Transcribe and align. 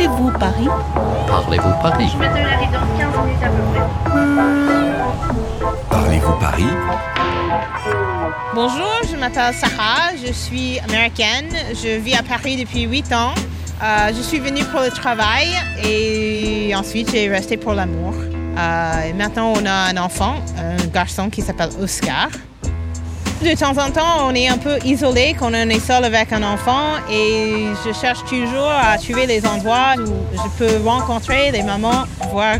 Parlez-vous 0.00 0.30
Paris? 0.38 0.68
Parlez-vous 1.28 1.72
Paris? 1.82 2.08
Je 2.10 2.16
arrive 2.24 2.70
dans 2.72 2.86
15 2.96 3.26
minutes 3.26 3.42
à 3.42 3.48
peu 3.48 3.62
près. 3.70 3.84
Parlez-vous 5.90 6.32
Paris? 6.40 6.70
Bonjour, 8.54 8.90
je 9.10 9.16
m'appelle 9.16 9.52
Sarah, 9.52 10.16
je 10.24 10.32
suis 10.32 10.78
américaine, 10.78 11.50
je 11.74 11.98
vis 11.98 12.14
à 12.14 12.22
Paris 12.22 12.56
depuis 12.56 12.84
8 12.84 13.12
ans. 13.12 13.34
Euh, 13.82 14.10
je 14.16 14.22
suis 14.22 14.38
venue 14.38 14.64
pour 14.64 14.80
le 14.80 14.88
travail 14.88 15.48
et 15.84 16.74
ensuite 16.74 17.10
j'ai 17.10 17.28
resté 17.28 17.58
pour 17.58 17.74
l'amour. 17.74 18.14
Euh, 18.14 19.02
et 19.06 19.12
maintenant 19.12 19.52
on 19.54 19.66
a 19.66 19.90
un 19.90 19.98
enfant, 19.98 20.36
un 20.56 20.86
garçon 20.86 21.28
qui 21.28 21.42
s'appelle 21.42 21.72
Oscar. 21.78 22.28
De 23.42 23.54
temps 23.54 23.78
en 23.78 23.90
temps, 23.90 24.28
on 24.28 24.34
est 24.34 24.48
un 24.48 24.58
peu 24.58 24.76
isolé 24.84 25.34
quand 25.38 25.50
on 25.50 25.70
est 25.70 25.80
seul 25.80 26.04
avec 26.04 26.30
un 26.30 26.42
enfant 26.42 26.96
et 27.10 27.68
je 27.86 27.90
cherche 27.90 28.22
toujours 28.24 28.70
à 28.70 28.98
trouver 28.98 29.26
les 29.26 29.46
endroits 29.46 29.94
où 29.98 30.12
je 30.36 30.48
peux 30.58 30.86
rencontrer 30.86 31.50
les 31.50 31.62
mamans, 31.62 32.04
voir 32.30 32.56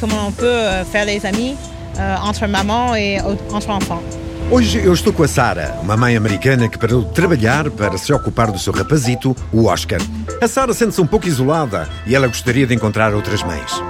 comment 0.00 0.26
on 0.26 0.32
peut 0.32 0.44
euh, 0.44 0.84
faire 0.84 1.06
des 1.06 1.24
amis 1.24 1.54
euh, 2.00 2.16
entre 2.20 2.48
mamans 2.48 2.96
et 2.96 3.20
entre 3.52 3.70
enfants. 3.70 4.02
Hoje 4.50 4.78
eu 4.78 4.92
estou 4.92 5.12
com 5.12 5.22
a 5.22 5.28
Sara, 5.28 5.78
uma 5.82 5.96
mãe 5.96 6.16
americana 6.16 6.68
que 6.68 6.78
parou 6.78 7.02
de 7.02 7.12
trabalhar 7.12 7.70
para 7.70 7.96
se 7.96 8.12
ocupar 8.12 8.50
do 8.50 8.58
seu 8.58 8.72
rapazito, 8.72 9.36
o 9.52 9.66
Oscar. 9.66 10.00
A 10.42 10.48
Sara 10.48 10.74
sente-se 10.74 11.00
um 11.00 11.06
pouco 11.06 11.28
isolada 11.28 11.88
e 12.06 12.14
ela 12.14 12.26
gostaria 12.26 12.66
de 12.66 12.74
encontrar 12.74 13.14
outras 13.14 13.44
mães. 13.44 13.80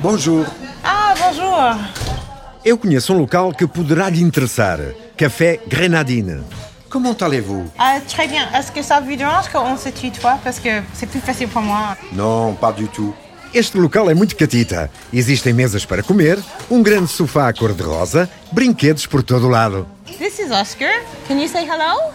Bonjour. 0.00 0.46
Ah, 0.82 1.14
bonjour! 1.18 1.97
Eu 2.68 2.76
conheço 2.76 3.14
um 3.14 3.18
local 3.18 3.50
que 3.54 3.66
poderá 3.66 4.10
lhe 4.10 4.20
interessar. 4.20 4.78
Café 5.16 5.58
Grenadine. 5.66 6.42
Comment 6.90 7.16
allez-vous? 7.22 7.64
Ah, 7.78 7.98
très 8.06 8.28
bien. 8.28 8.46
Est-ce 8.52 8.70
que 8.70 8.82
ça 8.82 9.00
vous 9.00 9.16
dérange 9.16 9.48
qu'on 9.48 9.74
se 9.78 9.88
tutoie 9.88 10.38
parce 10.44 10.58
que 10.58 10.82
c'est 10.92 11.06
plus 11.06 11.22
facile 11.22 11.48
pour 11.48 11.62
moi? 11.62 11.96
Non, 12.12 12.52
pas 12.52 12.72
du 12.72 12.86
tout. 12.88 13.14
Este 13.54 13.78
local 13.78 14.10
é 14.10 14.14
muito 14.14 14.36
catita. 14.36 14.90
Existem 15.10 15.54
mesas 15.54 15.86
para 15.86 16.02
comer, 16.02 16.38
um 16.70 16.82
grande 16.82 17.08
sofá 17.08 17.50
cor-de-rosa, 17.54 18.28
brinquedos 18.52 19.06
por 19.06 19.22
todo 19.22 19.46
o 19.46 19.48
lado. 19.48 19.86
This 20.18 20.38
is 20.38 20.50
Oscar. 20.50 20.92
Can 21.26 21.38
you 21.38 21.48
say 21.48 21.64
hello? 21.64 22.12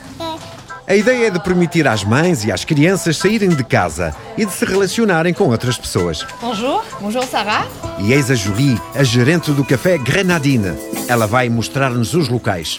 A 0.86 0.96
ideia 0.96 1.28
é 1.28 1.30
de 1.30 1.40
permitir 1.40 1.88
às 1.88 2.04
mães 2.04 2.44
e 2.44 2.52
às 2.52 2.66
crianças 2.66 3.16
saírem 3.16 3.50
de 3.50 3.64
casa 3.64 4.14
e 4.38 4.46
de 4.46 4.52
se 4.52 4.66
relacionarem 4.66 5.34
com 5.34 5.46
outras 5.46 5.78
pessoas. 5.78 6.26
Bonjour. 6.42 6.84
Bonjour 7.00 7.24
Sarah. 7.24 7.66
E 8.00 8.12
eis 8.12 8.30
a 8.30 8.36
Julie, 8.36 8.78
a 8.94 9.02
gerente 9.02 9.52
do 9.52 9.64
café 9.64 9.98
Grenadine. 9.98 10.74
Ela 11.08 11.26
vai 11.26 11.48
mostrar-nos 11.48 12.14
os 12.14 12.28
locais. 12.28 12.78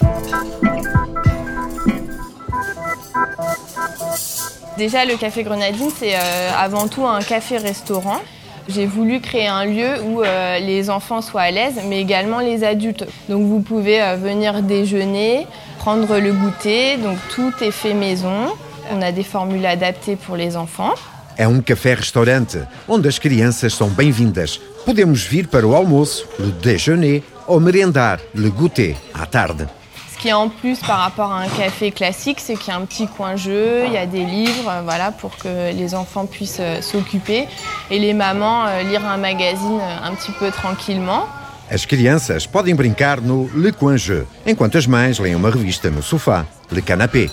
Déjà, 4.77 5.05
le 5.05 5.17
Café 5.17 5.41
Grenadine, 5.43 5.89
c'est 5.97 6.15
euh, 6.15 6.51
avant 6.57 6.89
tout 6.89 7.05
un 7.07 7.21
café-restaurant. 7.21 8.19
J'ai 8.67 8.85
voulu 8.85 9.21
créer 9.21 9.47
un 9.47 9.63
lieu 9.63 10.01
où 10.03 10.21
euh, 10.21 10.59
les 10.59 10.89
enfants 10.89 11.21
soient 11.21 11.43
à 11.43 11.51
l'aise, 11.51 11.79
mais 11.87 12.01
également 12.01 12.39
les 12.39 12.63
adultes. 12.63 13.05
Donc 13.29 13.43
vous 13.43 13.61
pouvez 13.61 14.01
euh, 14.01 14.15
venir 14.15 14.61
déjeuner, 14.63 15.47
prendre 15.85 16.17
le 16.17 16.33
goûter, 16.33 16.97
donc 16.97 17.19
tout 17.29 17.53
est 17.61 17.69
fait 17.69 17.93
maison. 17.93 18.47
On 18.91 19.03
a 19.03 19.11
des 19.11 19.21
formules 19.21 19.67
adaptées 19.67 20.15
pour 20.15 20.35
les 20.35 20.57
enfants. 20.57 20.95
É 21.37 21.47
um 21.47 21.61
café-restaurante 21.61 22.57
onde 22.87 23.07
as 23.07 23.19
crianças 23.19 23.75
são 23.75 23.89
bem-vindas. 23.89 24.59
Podemos 24.83 25.21
vir 25.21 25.47
para 25.47 25.67
o 25.67 25.75
almoço, 25.75 26.27
le 26.39 26.51
déjeuner 26.51 27.21
ou 27.47 27.59
merendar, 27.59 28.19
le 28.33 28.49
goûter, 28.49 28.95
à 29.13 29.27
tarde. 29.27 29.67
Ce 30.11 30.17
qui 30.17 30.29
est 30.29 30.33
en 30.33 30.49
plus 30.49 30.79
par 30.79 30.97
rapport 30.97 31.31
à 31.31 31.41
un 31.41 31.49
café 31.49 31.91
classique, 31.91 32.39
c'est 32.39 32.55
qu'il 32.55 32.69
y 32.69 32.75
a 32.75 32.79
un 32.79 32.85
petit 32.85 33.07
coin 33.07 33.35
jeu, 33.35 33.83
il 33.85 33.93
y 33.93 33.97
a 33.97 34.07
des 34.07 34.25
livres, 34.25 34.67
euh, 34.67 34.81
voilà, 34.83 35.11
pour 35.11 35.37
que 35.37 35.71
les 35.71 35.93
enfants 35.93 36.25
puissent 36.25 36.57
euh, 36.61 36.81
s'occuper 36.81 37.47
et 37.91 37.99
les 37.99 38.15
mamans 38.15 38.65
euh, 38.65 38.81
lire 38.81 39.05
un 39.05 39.17
magazine 39.17 39.79
un 40.03 40.15
petit 40.15 40.31
peu 40.39 40.49
tranquillement. 40.49 41.27
As 41.69 41.83
crianças 41.83 42.45
podem 42.45 42.75
brincar 42.75 43.19
no 43.19 43.49
Le 43.53 43.71
Coin 43.71 43.97
Jeu, 43.97 44.27
enquanto 44.45 44.77
as 44.77 44.85
mães 44.85 45.17
leem 45.17 45.35
uma 45.35 45.49
revista 45.49 45.89
no 45.89 46.03
sofá, 46.03 46.45
le 46.71 46.79
canapé. 46.79 47.31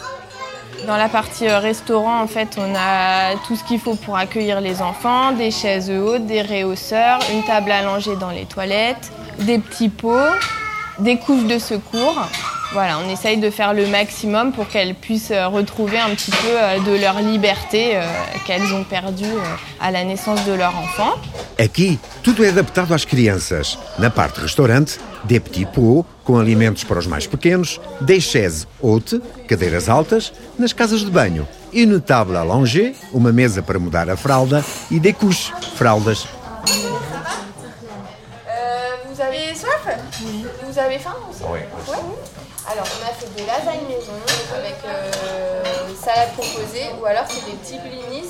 Dans 0.86 0.96
la 0.96 1.08
partie 1.08 1.46
euh, 1.46 1.60
restaurant, 1.60 2.22
en 2.22 2.26
fait, 2.26 2.56
on 2.56 2.74
a 2.74 3.36
tout 3.46 3.54
ce 3.54 3.62
qu'il 3.62 3.78
faut 3.78 3.94
pour 3.94 4.16
accueillir 4.16 4.60
les 4.60 4.80
enfants, 4.80 5.32
des 5.32 5.50
chaises 5.50 5.90
hautes, 5.90 6.26
des 6.26 6.40
réhausseurs, 6.40 7.20
une 7.30 7.44
table 7.44 7.70
allongée 7.70 8.16
dans 8.16 8.30
les 8.30 8.46
toilettes, 8.46 9.12
des 9.40 9.58
petits 9.58 9.90
pots, 9.90 10.34
des 10.98 11.18
couches 11.18 11.46
de 11.46 11.58
secours. 11.58 12.26
Voilà, 12.72 12.98
on 12.98 13.08
essaye 13.10 13.36
de 13.36 13.50
faire 13.50 13.74
le 13.74 13.86
maximum 13.86 14.52
pour 14.52 14.66
qu'elles 14.66 14.94
puissent 14.94 15.30
euh, 15.30 15.46
retrouver 15.46 15.98
un 15.98 16.14
petit 16.14 16.30
peu 16.30 16.48
euh, 16.48 16.78
de 16.78 16.98
leur 16.98 17.20
liberté 17.20 17.96
euh, 17.96 18.06
qu'elles 18.46 18.72
ont 18.72 18.82
perdue 18.82 19.34
à 19.78 19.90
la 19.90 20.04
naissance 20.04 20.46
de 20.46 20.52
leur 20.52 20.74
enfant. 20.78 21.12
Aqui, 21.58 21.98
tudo 22.22 22.42
é 22.42 22.48
adaptado 22.48 22.94
às 22.94 23.04
crianças. 23.04 23.78
Na 23.98 24.08
parte 24.08 24.40
restaurante, 24.40 24.98
des 25.24 25.38
petits 25.38 25.66
pots 25.66 26.06
com 26.24 26.38
alimentos 26.38 26.82
para 26.82 26.98
os 26.98 27.06
mais 27.06 27.26
pequenos, 27.26 27.78
des 28.00 28.20
chaises 28.20 28.66
hautes, 28.80 29.20
cadeiras 29.46 29.90
altas, 29.90 30.32
nas 30.58 30.72
casas 30.72 31.00
de 31.00 31.10
banho, 31.10 31.46
une 31.74 32.00
table 32.00 32.36
allongée, 32.36 32.94
uma 33.12 33.32
mesa 33.32 33.62
para 33.62 33.78
mudar 33.78 34.08
a 34.08 34.16
fralda 34.16 34.64
e 34.90 34.98
des 34.98 35.12
couches, 35.12 35.52
fraldas. 35.76 36.26
Vous 39.84 39.88
avez 39.88 39.98
soif 39.98 40.62
Vous 40.66 40.78
avez 40.78 40.98
faim 40.98 41.14
aussi 41.30 41.42
Oui. 41.48 41.60
Alors, 42.70 42.86
on 42.86 43.02
a 43.08 43.12
fait 43.12 43.34
des 43.36 43.44
lasagnes 43.46 43.86
maison 43.88 44.12
avec 44.54 44.76
euh, 44.86 45.94
salade 46.00 46.30
composée 46.36 46.86
ou 47.00 47.04
alors 47.06 47.24
c'est 47.28 47.44
des 47.44 47.56
petits 47.56 47.78
blinis 47.80 48.28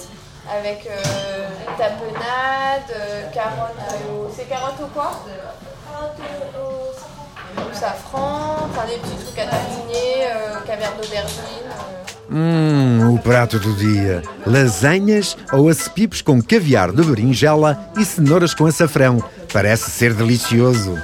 avec 0.50 0.86
euh, 0.86 1.48
une 1.68 1.76
tapenade, 1.76 2.90
euh, 2.96 3.30
carottes 3.32 3.76
au... 4.10 4.30
C'est 4.34 4.48
carottes 4.48 4.80
au 4.82 4.86
quoi 4.86 5.12
au 6.58 7.74
safran, 7.74 8.56
enfin 8.70 8.86
des 8.86 8.96
petits 8.96 9.24
trucs 9.24 9.38
à 9.38 9.46
tartiner, 9.46 10.24
euh, 10.26 10.60
caviar 10.66 10.92
d'aubergine. 10.92 11.68
euh. 11.70 12.34
Hum, 12.34 13.14
o 13.14 13.18
prato 13.18 13.58
do 13.58 13.74
dia. 13.74 14.22
Lasanhas 14.46 15.36
ou 15.52 15.68
acepipes 15.68 16.22
com 16.22 16.40
caviar 16.40 16.92
de 16.92 17.02
berinjela 17.02 17.78
e 17.98 18.04
cenouras 18.04 18.54
com 18.54 18.66
açafrão. 18.66 19.22
Parece 19.52 19.90
ser 19.90 20.14
delicioso. 20.14 20.98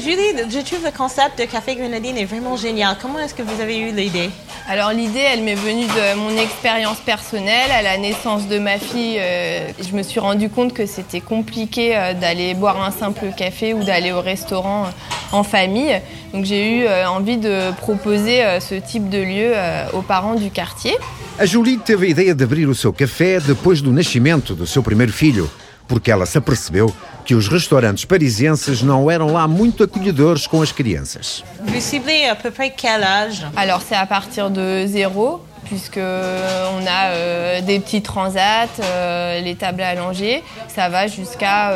Julie, 0.00 0.16
je 0.50 0.58
trouve 0.60 0.84
le 0.84 0.96
concept 0.96 1.38
de 1.38 1.44
Café 1.44 1.74
Grenadine 1.76 2.16
est 2.16 2.24
vraiment 2.24 2.56
génial. 2.56 2.96
Comment 3.02 3.18
est-ce 3.18 3.34
que 3.34 3.42
vous 3.42 3.60
avez 3.60 3.78
eu 3.78 3.92
l'idée? 3.92 4.30
Alors 4.68 4.92
l'idée, 4.92 5.20
elle 5.20 5.42
m'est 5.42 5.54
venue 5.54 5.84
de 5.84 6.16
mon 6.16 6.36
expérience 6.38 6.98
personnelle. 6.98 7.70
À 7.70 7.82
la 7.82 7.98
naissance 7.98 8.48
de 8.48 8.58
ma 8.58 8.78
fille, 8.78 9.18
euh, 9.18 9.68
je 9.78 9.94
me 9.94 10.02
suis 10.02 10.18
rendu 10.20 10.48
compte 10.48 10.72
que 10.72 10.86
c'était 10.86 11.20
compliqué 11.20 11.96
euh, 11.96 12.14
d'aller 12.14 12.54
boire 12.54 12.82
un 12.82 12.90
simple 12.92 13.26
café 13.36 13.74
ou 13.74 13.84
d'aller 13.84 14.12
au 14.12 14.22
restaurant 14.22 14.84
euh, 14.84 15.36
en 15.36 15.42
famille. 15.42 16.00
Donc 16.32 16.46
j'ai 16.46 16.78
eu 16.78 16.84
euh, 16.84 17.06
envie 17.08 17.36
de 17.36 17.70
proposer 17.78 18.42
euh, 18.42 18.60
ce 18.60 18.76
type 18.76 19.10
de 19.10 19.18
lieu 19.18 19.52
euh, 19.54 19.86
aux 19.92 20.02
parents 20.02 20.34
du 20.34 20.50
quartier. 20.50 20.96
A 21.38 21.46
Julie 21.46 21.78
teve 21.78 22.02
a 22.04 22.06
ideia 22.06 22.34
de 22.34 22.44
abrir 22.44 22.68
o 22.68 22.74
seu 22.74 22.92
café 22.92 23.38
depois 23.40 23.80
do 23.82 23.92
nascimento 23.92 24.54
do 24.54 24.66
seu 24.66 24.82
primeiro 24.82 25.12
filho, 25.12 25.48
porque 25.90 26.08
ela 26.08 26.24
se 26.24 26.38
apercebeu 26.38 26.94
que 27.24 27.34
os 27.34 27.48
restaurantes 27.48 28.04
parisienses 28.04 28.80
não 28.80 29.10
eram 29.10 29.32
lá 29.32 29.48
muito 29.48 29.82
acolhedores 29.82 30.46
com 30.46 30.62
as 30.62 30.70
crianças. 30.70 31.42
Vous 31.64 31.80
ciblez 31.80 32.28
à 32.28 32.36
peu 32.36 32.52
près 32.52 32.70
quel 32.70 33.02
âge? 33.02 33.44
Alors 33.56 33.82
c'est 33.82 33.96
à 33.96 34.06
partir 34.06 34.50
de 34.50 34.86
zéro, 34.86 35.42
puisque 35.64 35.98
on 35.98 36.86
a 36.86 37.10
euh, 37.10 37.60
des 37.62 37.80
petits 37.80 38.02
transats, 38.02 38.68
euh, 38.80 39.40
les 39.40 39.56
tables 39.56 39.82
allongées. 39.82 40.44
Ça 40.68 40.88
va 40.88 41.08
jusqu'à 41.08 41.72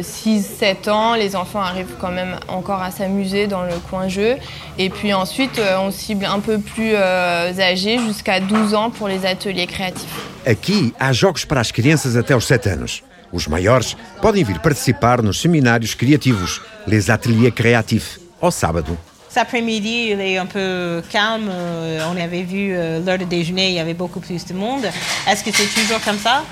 6-7 0.00 0.90
ans. 0.90 1.14
Les 1.14 1.36
enfants 1.36 1.60
arrivent 1.60 1.94
quand 2.00 2.10
même 2.10 2.38
encore 2.48 2.82
à 2.82 2.90
s'amuser 2.90 3.46
dans 3.46 3.62
le 3.62 3.78
coin 3.88 4.08
jeu. 4.08 4.36
Et 4.78 4.90
puis 4.90 5.12
ensuite, 5.12 5.58
euh, 5.58 5.76
on 5.78 5.90
cible 5.90 6.24
un 6.24 6.40
peu 6.40 6.58
plus 6.58 6.92
euh, 6.94 7.52
âgés, 7.58 7.98
jusqu'à 7.98 8.40
12 8.40 8.74
ans 8.74 8.90
pour 8.90 9.08
les 9.08 9.26
ateliers 9.26 9.66
créatifs. 9.66 10.28
Aqui 10.44 10.92
há 10.98 11.12
jogos 11.12 11.44
para 11.44 11.60
as 11.60 11.70
crianças 11.70 12.16
até 12.16 12.34
os 12.34 12.44
7 12.44 12.66
anos. 12.68 13.02
Os 13.32 13.46
maiores 13.46 13.96
podem 14.20 14.44
vir 14.44 14.58
participar 14.58 15.22
nos 15.22 15.40
seminários 15.40 15.94
criativos, 15.94 16.60
les 16.86 17.08
ateliers 17.08 17.50
créatifs, 17.50 18.20
ao 18.40 18.50
sábado. 18.50 18.98
Cet 19.30 19.44
après-midi, 19.44 20.10
il 20.10 20.20
est 20.20 20.36
un 20.36 20.44
peu 20.44 21.02
calme. 21.08 21.48
Euh, 21.48 22.06
On 22.12 22.20
avait 22.20 22.42
vu 22.42 22.74
euh, 22.74 23.00
l'heure 23.00 23.16
de 23.16 23.24
déjeuner, 23.24 23.70
il 23.70 23.74
y 23.74 23.80
avait 23.80 23.94
beaucoup 23.94 24.20
plus 24.20 24.44
de 24.44 24.52
monde. 24.52 24.84
Est-ce 25.26 25.42
que 25.42 25.50
c'est 25.50 25.72
toujours 25.80 26.00
comme 26.04 26.18
ça? 26.18 26.44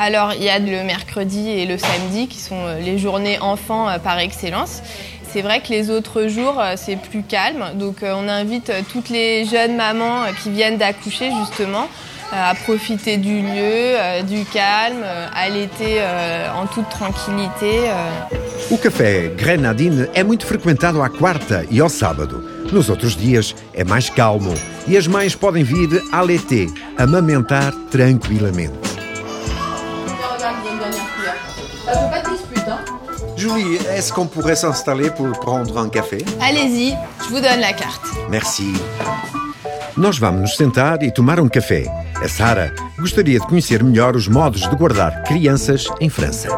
Alors, 0.00 0.32
il 0.32 0.42
y 0.42 0.48
a 0.48 0.58
le 0.58 0.82
mercredi 0.82 1.48
et 1.48 1.64
le 1.64 1.78
samedi 1.78 2.26
qui 2.26 2.40
sont 2.40 2.64
euh, 2.66 2.80
les 2.80 2.98
journées 2.98 3.38
enfants 3.38 3.86
par 4.02 4.18
excellence. 4.18 4.82
C'est 5.32 5.42
vrai 5.42 5.60
que 5.60 5.68
les 5.68 5.90
autres 5.90 6.26
jours, 6.26 6.60
c'est 6.76 6.96
plus 6.96 7.22
calme. 7.22 7.64
Donc, 7.74 7.98
on 8.02 8.28
invite 8.28 8.72
toutes 8.92 9.10
les 9.10 9.44
jeunes 9.44 9.76
mamans 9.76 10.24
qui 10.42 10.50
viennent 10.50 10.78
d'accoucher, 10.78 11.30
justement, 11.40 11.88
à 12.32 12.54
profiter 12.54 13.16
du 13.16 13.40
lieu, 13.42 13.96
euh, 13.98 14.22
du 14.22 14.44
calme, 14.44 15.02
euh, 15.02 15.26
à 15.34 15.48
l'été 15.48 15.96
euh, 16.00 16.48
en 16.52 16.66
toute 16.66 16.88
tranquillité. 16.88 17.88
euh. 17.88 18.36
O 18.70 18.76
café 18.78 19.32
Grenadine 19.36 20.08
é 20.14 20.22
muito 20.24 20.46
frequentado 20.46 21.02
à 21.02 21.08
quarta 21.08 21.64
e 21.70 21.80
ao 21.80 21.88
sábado. 21.88 22.42
Nos 22.72 22.88
outros 22.88 23.14
dias 23.16 23.54
é 23.74 23.84
mais 23.84 24.08
calmo 24.10 24.54
e 24.88 24.96
as 24.96 25.06
mães 25.06 25.34
podem 25.36 25.62
vir 25.62 26.02
à 26.12 26.22
l'été 26.24 26.66
amamentar 26.98 27.72
tranquilamente. 27.90 28.72
Julie, 33.36 33.76
est-ce 33.94 34.12
qu'on 34.12 34.26
pourrait 34.26 34.56
s'installer 34.56 35.10
pour 35.10 35.30
prendre 35.32 35.76
un 35.78 35.88
café? 35.88 36.24
Allez-y, 36.40 36.94
je 37.24 37.28
vous 37.28 37.40
donne 37.40 37.60
la 37.60 37.72
carte. 37.72 38.06
Merci. 38.30 38.72
Nós 39.96 40.18
vamos 40.18 40.40
nos 40.40 40.56
sentar 40.56 41.04
e 41.04 41.10
tomar 41.12 41.38
um 41.38 41.48
café. 41.48 41.84
A 42.16 42.28
Sara 42.28 42.74
gostaria 42.98 43.38
de 43.38 43.46
conhecer 43.46 43.82
melhor 43.84 44.16
os 44.16 44.26
modos 44.26 44.68
de 44.68 44.74
guardar 44.74 45.22
crianças 45.22 45.86
em 46.00 46.10
França. 46.10 46.48